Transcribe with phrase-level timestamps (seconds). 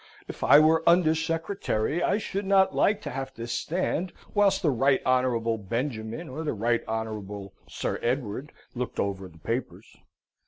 [0.27, 4.71] If I were Under Secretary, I should not like to have to stand, whilst the
[4.71, 9.95] Right Honourable Benjamin or the Right Honourable Sir Edward looked over the papers.